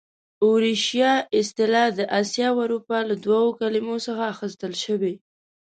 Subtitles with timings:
[0.43, 5.13] اوریشیا اصطلاح د اسیا او اروپا له دوو کلمو څخه اخیستل شوې.